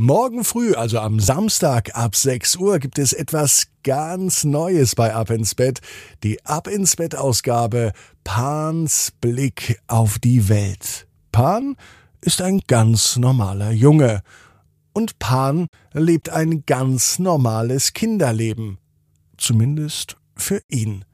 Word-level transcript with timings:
Morgen 0.00 0.44
früh, 0.44 0.74
also 0.74 1.00
am 1.00 1.18
Samstag 1.18 1.96
ab 1.96 2.14
6 2.14 2.54
Uhr, 2.54 2.78
gibt 2.78 3.00
es 3.00 3.12
etwas 3.12 3.66
ganz 3.82 4.44
Neues 4.44 4.94
bei 4.94 5.12
Ab 5.12 5.28
ins 5.30 5.56
Bett. 5.56 5.80
Die 6.22 6.46
Ab 6.46 6.68
ins 6.68 6.94
Bett 6.94 7.16
Ausgabe 7.16 7.92
Pans 8.22 9.12
Blick 9.20 9.80
auf 9.88 10.20
die 10.20 10.48
Welt. 10.48 11.08
Pan 11.32 11.74
ist 12.20 12.40
ein 12.40 12.60
ganz 12.68 13.16
normaler 13.16 13.72
Junge. 13.72 14.22
Und 14.92 15.18
Pan 15.18 15.66
lebt 15.92 16.28
ein 16.28 16.62
ganz 16.64 17.18
normales 17.18 17.92
Kinderleben. 17.92 18.78
Zumindest 19.36 20.16
für 20.36 20.62
ihn. 20.68 21.04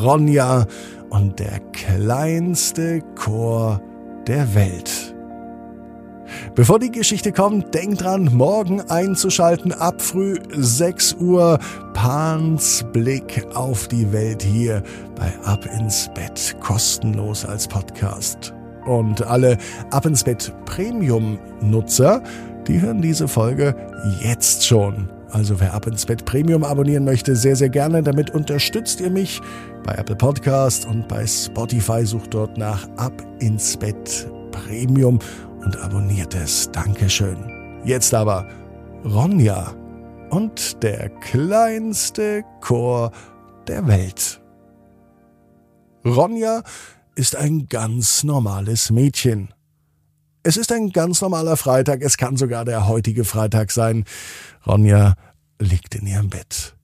Ronja 0.00 0.64
und 1.10 1.38
der 1.38 1.60
kleinste 1.72 3.00
Chor 3.14 3.80
der 4.26 4.54
Welt. 4.54 5.14
Bevor 6.54 6.78
die 6.78 6.90
Geschichte 6.90 7.32
kommt, 7.32 7.74
denkt 7.74 8.02
dran, 8.02 8.30
morgen 8.32 8.80
einzuschalten 8.80 9.72
ab 9.72 10.00
früh 10.00 10.36
6 10.50 11.14
Uhr 11.14 11.58
Pans 11.94 12.84
Blick 12.92 13.46
auf 13.54 13.88
die 13.88 14.12
Welt 14.12 14.42
hier 14.42 14.82
bei 15.14 15.32
Ab 15.44 15.66
ins 15.78 16.10
Bett, 16.14 16.56
kostenlos 16.60 17.44
als 17.44 17.68
Podcast. 17.68 18.52
Und 18.86 19.22
alle 19.22 19.58
Ab 19.90 20.06
ins 20.06 20.24
Bett 20.24 20.52
Premium 20.64 21.38
Nutzer, 21.60 22.22
die 22.66 22.80
hören 22.80 23.02
diese 23.02 23.28
Folge 23.28 23.74
jetzt 24.22 24.66
schon 24.66 25.08
also 25.30 25.60
wer 25.60 25.74
Ab 25.74 25.86
ins 25.86 26.06
Bett 26.06 26.24
Premium 26.24 26.64
abonnieren 26.64 27.04
möchte, 27.04 27.34
sehr, 27.36 27.56
sehr 27.56 27.68
gerne. 27.68 28.02
Damit 28.02 28.30
unterstützt 28.30 29.00
ihr 29.00 29.10
mich 29.10 29.40
bei 29.84 29.94
Apple 29.94 30.16
Podcast 30.16 30.86
und 30.86 31.08
bei 31.08 31.26
Spotify. 31.26 32.04
Sucht 32.06 32.34
dort 32.34 32.56
nach 32.56 32.88
Ab 32.96 33.12
ins 33.40 33.76
Bett 33.76 34.30
Premium 34.52 35.18
und 35.64 35.76
abonniert 35.82 36.34
es. 36.34 36.70
Dankeschön. 36.70 37.36
Jetzt 37.84 38.14
aber 38.14 38.46
Ronja 39.04 39.74
und 40.30 40.82
der 40.82 41.08
kleinste 41.08 42.44
Chor 42.60 43.10
der 43.66 43.86
Welt. 43.86 44.40
Ronja 46.04 46.62
ist 47.16 47.34
ein 47.34 47.66
ganz 47.68 48.22
normales 48.22 48.90
Mädchen. 48.90 49.48
Es 50.46 50.56
ist 50.56 50.70
ein 50.70 50.90
ganz 50.90 51.20
normaler 51.22 51.56
Freitag, 51.56 52.02
es 52.02 52.18
kann 52.18 52.36
sogar 52.36 52.64
der 52.64 52.86
heutige 52.86 53.24
Freitag 53.24 53.72
sein. 53.72 54.04
Ronja 54.64 55.16
liegt 55.58 55.96
in 55.96 56.06
ihrem 56.06 56.30
Bett. 56.30 56.76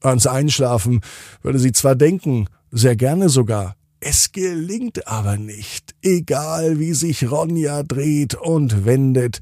Ans 0.00 0.28
Einschlafen 0.28 1.00
würde 1.42 1.58
sie 1.58 1.72
zwar 1.72 1.96
denken, 1.96 2.46
sehr 2.70 2.94
gerne 2.94 3.28
sogar, 3.28 3.74
es 3.98 4.30
gelingt 4.30 5.08
aber 5.08 5.36
nicht, 5.36 5.96
egal 6.00 6.78
wie 6.78 6.92
sich 6.92 7.28
Ronja 7.28 7.82
dreht 7.82 8.36
und 8.36 8.84
wendet. 8.84 9.40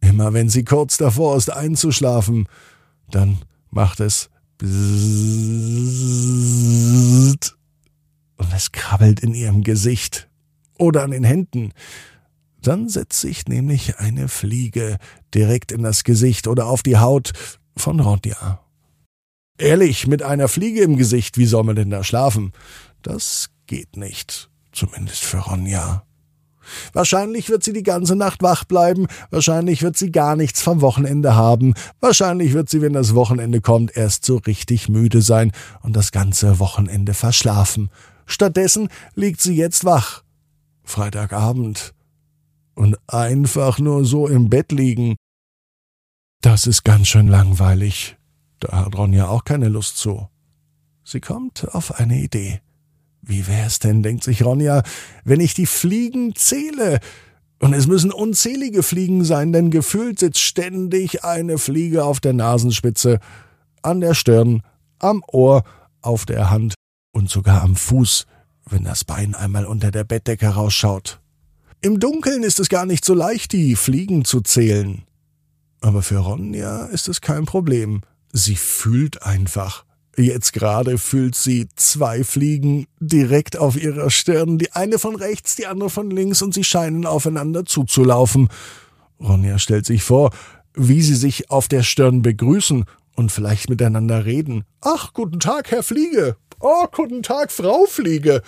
Immer 0.00 0.32
wenn 0.32 0.48
sie 0.48 0.64
kurz 0.64 0.96
davor 0.96 1.36
ist 1.36 1.52
einzuschlafen, 1.52 2.48
dann 3.10 3.36
macht 3.68 4.00
es 4.00 4.30
und 4.62 4.70
es 8.54 8.72
krabbelt 8.72 9.20
in 9.20 9.34
ihrem 9.34 9.62
Gesicht 9.62 10.30
oder 10.78 11.02
an 11.02 11.10
den 11.10 11.24
Händen. 11.24 11.74
Dann 12.66 12.88
setzt 12.88 13.20
sich 13.20 13.46
nämlich 13.46 14.00
eine 14.00 14.26
Fliege 14.26 14.96
direkt 15.32 15.70
in 15.70 15.84
das 15.84 16.02
Gesicht 16.02 16.48
oder 16.48 16.66
auf 16.66 16.82
die 16.82 16.98
Haut 16.98 17.30
von 17.76 18.00
Ronja. 18.00 18.60
Ehrlich, 19.56 20.08
mit 20.08 20.24
einer 20.24 20.48
Fliege 20.48 20.82
im 20.82 20.96
Gesicht, 20.96 21.38
wie 21.38 21.46
soll 21.46 21.62
man 21.62 21.76
denn 21.76 21.90
da 21.90 22.02
schlafen? 22.02 22.50
Das 23.02 23.50
geht 23.68 23.96
nicht, 23.96 24.50
zumindest 24.72 25.22
für 25.22 25.38
Ronja. 25.38 26.02
Wahrscheinlich 26.92 27.50
wird 27.50 27.62
sie 27.62 27.72
die 27.72 27.84
ganze 27.84 28.16
Nacht 28.16 28.42
wach 28.42 28.64
bleiben, 28.64 29.06
wahrscheinlich 29.30 29.82
wird 29.82 29.96
sie 29.96 30.10
gar 30.10 30.34
nichts 30.34 30.60
vom 30.60 30.80
Wochenende 30.80 31.36
haben, 31.36 31.74
wahrscheinlich 32.00 32.52
wird 32.52 32.68
sie, 32.68 32.82
wenn 32.82 32.94
das 32.94 33.14
Wochenende 33.14 33.60
kommt, 33.60 33.96
erst 33.96 34.24
so 34.24 34.38
richtig 34.38 34.88
müde 34.88 35.22
sein 35.22 35.52
und 35.82 35.94
das 35.94 36.10
ganze 36.10 36.58
Wochenende 36.58 37.14
verschlafen. 37.14 37.90
Stattdessen 38.26 38.88
liegt 39.14 39.40
sie 39.40 39.54
jetzt 39.54 39.84
wach. 39.84 40.24
Freitagabend 40.82 41.94
und 42.76 42.96
einfach 43.08 43.80
nur 43.80 44.04
so 44.04 44.28
im 44.28 44.48
Bett 44.48 44.70
liegen. 44.70 45.16
Das 46.42 46.66
ist 46.66 46.84
ganz 46.84 47.08
schön 47.08 47.26
langweilig. 47.26 48.16
Da 48.60 48.84
hat 48.84 48.96
Ronja 48.96 49.28
auch 49.28 49.44
keine 49.44 49.68
Lust 49.68 49.96
zu. 49.96 50.28
Sie 51.02 51.20
kommt 51.20 51.66
auf 51.74 51.98
eine 51.98 52.20
Idee. 52.20 52.60
Wie 53.22 53.48
wär's 53.48 53.80
denn, 53.80 54.02
denkt 54.02 54.22
sich 54.22 54.44
Ronja, 54.44 54.82
wenn 55.24 55.40
ich 55.40 55.54
die 55.54 55.66
Fliegen 55.66 56.34
zähle? 56.36 57.00
Und 57.58 57.72
es 57.72 57.86
müssen 57.86 58.12
unzählige 58.12 58.82
Fliegen 58.82 59.24
sein, 59.24 59.52
denn 59.52 59.70
gefühlt 59.70 60.18
sitzt 60.18 60.40
ständig 60.40 61.24
eine 61.24 61.58
Fliege 61.58 62.04
auf 62.04 62.20
der 62.20 62.34
Nasenspitze, 62.34 63.18
an 63.82 64.00
der 64.00 64.14
Stirn, 64.14 64.62
am 64.98 65.22
Ohr, 65.26 65.64
auf 66.02 66.26
der 66.26 66.50
Hand 66.50 66.74
und 67.12 67.30
sogar 67.30 67.62
am 67.62 67.74
Fuß, 67.74 68.26
wenn 68.68 68.84
das 68.84 69.04
Bein 69.04 69.34
einmal 69.34 69.64
unter 69.64 69.90
der 69.90 70.04
Bettdecke 70.04 70.48
rausschaut. 70.48 71.20
Im 71.80 72.00
Dunkeln 72.00 72.42
ist 72.42 72.58
es 72.58 72.68
gar 72.68 72.86
nicht 72.86 73.04
so 73.04 73.14
leicht, 73.14 73.52
die 73.52 73.76
Fliegen 73.76 74.24
zu 74.24 74.40
zählen. 74.40 75.04
Aber 75.80 76.02
für 76.02 76.18
Ronja 76.18 76.86
ist 76.86 77.08
es 77.08 77.20
kein 77.20 77.44
Problem. 77.44 78.00
Sie 78.32 78.56
fühlt 78.56 79.22
einfach. 79.22 79.84
Jetzt 80.16 80.54
gerade 80.54 80.96
fühlt 80.96 81.34
sie 81.34 81.68
zwei 81.76 82.24
Fliegen 82.24 82.86
direkt 83.00 83.58
auf 83.58 83.76
ihrer 83.76 84.10
Stirn, 84.10 84.56
die 84.56 84.72
eine 84.72 84.98
von 84.98 85.14
rechts, 85.14 85.56
die 85.56 85.66
andere 85.66 85.90
von 85.90 86.10
links, 86.10 86.40
und 86.40 86.54
sie 86.54 86.64
scheinen 86.64 87.04
aufeinander 87.04 87.66
zuzulaufen. 87.66 88.48
Ronja 89.20 89.58
stellt 89.58 89.84
sich 89.84 90.02
vor, 90.02 90.30
wie 90.74 91.02
sie 91.02 91.14
sich 91.14 91.50
auf 91.50 91.68
der 91.68 91.82
Stirn 91.82 92.22
begrüßen 92.22 92.84
und 93.14 93.32
vielleicht 93.32 93.68
miteinander 93.68 94.24
reden. 94.24 94.64
Ach, 94.80 95.12
guten 95.12 95.38
Tag, 95.38 95.70
Herr 95.70 95.82
Fliege. 95.82 96.36
Oh, 96.60 96.86
guten 96.90 97.22
Tag, 97.22 97.52
Frau 97.52 97.84
Fliege. 97.86 98.42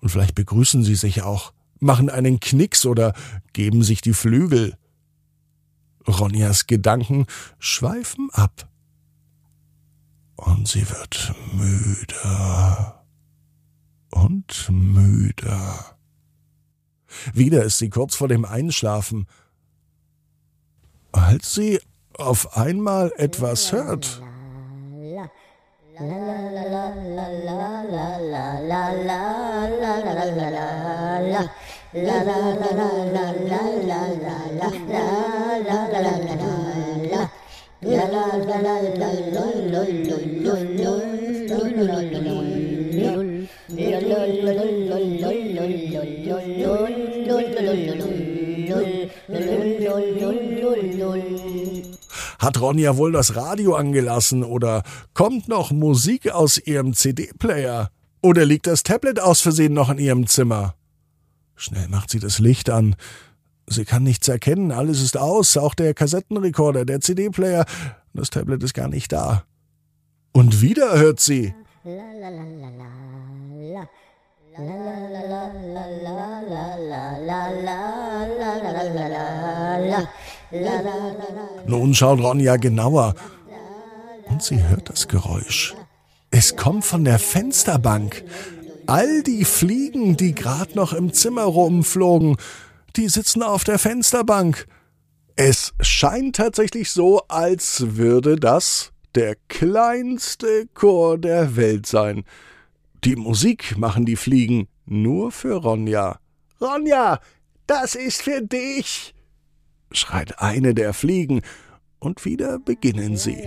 Und 0.00 0.08
vielleicht 0.08 0.34
begrüßen 0.34 0.82
sie 0.82 0.94
sich 0.94 1.22
auch 1.22 1.52
machen 1.86 2.10
einen 2.10 2.38
Knicks 2.40 2.84
oder 2.84 3.14
geben 3.54 3.82
sich 3.82 4.02
die 4.02 4.12
Flügel. 4.12 4.76
Ronjas 6.06 6.66
Gedanken 6.66 7.26
schweifen 7.58 8.28
ab. 8.32 8.68
Und 10.36 10.68
sie 10.68 10.86
wird 10.90 11.34
müder 11.54 13.04
und 14.10 14.68
müder. 14.70 15.96
Wieder 17.32 17.64
ist 17.64 17.78
sie 17.78 17.88
kurz 17.88 18.14
vor 18.14 18.28
dem 18.28 18.44
Einschlafen, 18.44 19.26
als 21.12 21.54
sie 21.54 21.80
auf 22.18 22.56
einmal 22.56 23.12
etwas 23.16 23.72
hört. 23.72 24.20
Hat 52.38 52.60
Ronja 52.60 52.96
wohl 52.96 53.12
das 53.12 53.36
Radio 53.36 53.74
angelassen 53.74 54.44
oder 54.44 54.82
kommt 55.14 55.48
noch 55.48 55.70
Musik 55.70 56.30
aus 56.30 56.58
ihrem 56.58 56.92
CD-Player? 56.92 57.90
Oder 58.22 58.44
liegt 58.44 58.66
das 58.66 58.82
Tablet 58.82 59.18
aus 59.18 59.40
Versehen 59.40 59.72
noch 59.72 59.88
in 59.88 59.98
ihrem 59.98 60.26
Zimmer? 60.26 60.74
Schnell 61.56 61.88
macht 61.88 62.10
sie 62.10 62.20
das 62.20 62.38
Licht 62.38 62.70
an. 62.70 62.96
Sie 63.66 63.84
kann 63.84 64.02
nichts 64.02 64.28
erkennen, 64.28 64.70
alles 64.70 65.02
ist 65.02 65.16
aus, 65.16 65.56
auch 65.56 65.74
der 65.74 65.92
Kassettenrekorder, 65.92 66.84
der 66.84 67.00
CD-Player, 67.00 67.64
das 68.14 68.30
Tablet 68.30 68.62
ist 68.62 68.74
gar 68.74 68.88
nicht 68.88 69.12
da. 69.12 69.44
Und 70.32 70.60
wieder 70.60 70.98
hört 70.98 71.18
sie. 71.18 71.54
Nun 81.66 81.94
schaut 81.94 82.20
Ronja 82.20 82.56
genauer 82.56 83.14
und 84.28 84.42
sie 84.42 84.62
hört 84.62 84.88
das 84.90 85.08
Geräusch. 85.08 85.74
Es 86.30 86.56
kommt 86.56 86.84
von 86.84 87.04
der 87.04 87.18
Fensterbank. 87.18 88.24
All 88.86 89.22
die 89.22 89.44
Fliegen, 89.44 90.16
die 90.16 90.32
gerade 90.32 90.74
noch 90.76 90.92
im 90.92 91.12
Zimmer 91.12 91.42
rumflogen, 91.42 92.36
die 92.94 93.08
sitzen 93.08 93.42
auf 93.42 93.64
der 93.64 93.80
Fensterbank. 93.80 94.66
Es 95.34 95.74
scheint 95.80 96.36
tatsächlich 96.36 96.90
so, 96.90 97.22
als 97.28 97.96
würde 97.96 98.36
das 98.36 98.92
der 99.16 99.36
kleinste 99.48 100.68
Chor 100.74 101.18
der 101.18 101.56
Welt 101.56 101.86
sein. 101.86 102.24
Die 103.04 103.16
Musik 103.16 103.76
machen 103.76 104.06
die 104.06 104.16
Fliegen 104.16 104.68
nur 104.84 105.32
für 105.32 105.56
Ronja. 105.56 106.20
Ronja, 106.60 107.20
das 107.66 107.96
ist 107.96 108.22
für 108.22 108.40
dich, 108.40 109.14
schreit 109.90 110.38
eine 110.38 110.74
der 110.74 110.94
Fliegen, 110.94 111.42
und 111.98 112.24
wieder 112.24 112.58
beginnen 112.60 113.16
sie. 113.16 113.42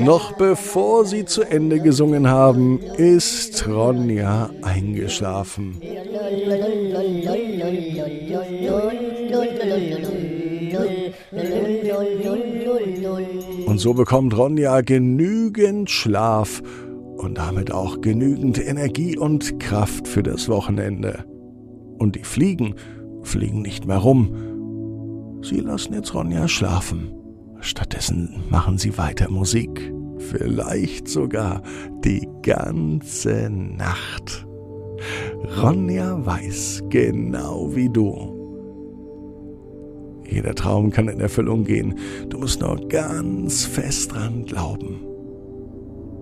Noch 0.00 0.32
bevor 0.32 1.04
sie 1.06 1.24
zu 1.24 1.42
Ende 1.42 1.80
gesungen 1.80 2.28
haben, 2.28 2.78
ist 2.96 3.66
Ronja 3.66 4.50
eingeschlafen. 4.62 5.82
Und 13.66 13.78
so 13.78 13.94
bekommt 13.94 14.36
Ronja 14.36 14.82
genügend 14.82 15.90
Schlaf 15.90 16.62
und 17.18 17.38
damit 17.38 17.72
auch 17.72 18.00
genügend 18.00 18.64
Energie 18.64 19.18
und 19.18 19.58
Kraft 19.58 20.06
für 20.06 20.22
das 20.22 20.48
Wochenende. 20.48 21.24
Und 21.98 22.14
die 22.14 22.24
Fliegen 22.24 22.74
fliegen 23.22 23.60
nicht 23.62 23.86
mehr 23.86 23.98
rum. 23.98 25.40
Sie 25.42 25.60
lassen 25.60 25.94
jetzt 25.94 26.14
Ronja 26.14 26.46
schlafen. 26.48 27.12
Stattdessen 27.60 28.44
machen 28.50 28.78
sie 28.78 28.96
weiter 28.96 29.30
Musik. 29.30 29.92
Vielleicht 30.18 31.08
sogar 31.08 31.62
die 32.04 32.26
ganze 32.42 33.50
Nacht. 33.50 34.46
Ronja 35.60 36.24
weiß 36.24 36.84
genau 36.88 37.74
wie 37.74 37.88
du. 37.88 38.34
Jeder 40.28 40.54
Traum 40.54 40.90
kann 40.90 41.08
in 41.08 41.20
Erfüllung 41.20 41.64
gehen. 41.64 41.98
Du 42.28 42.38
musst 42.38 42.60
nur 42.60 42.76
ganz 42.88 43.64
fest 43.64 44.12
dran 44.12 44.44
glauben. 44.44 45.00